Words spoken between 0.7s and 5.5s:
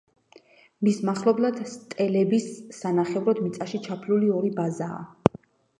მის მახლობლად სტელების სანახევროდ მიწაში ჩაფლული ორი ბაზაა.